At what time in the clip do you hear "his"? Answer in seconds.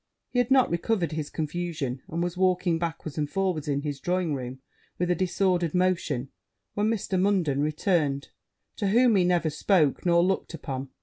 1.11-1.29, 3.83-3.99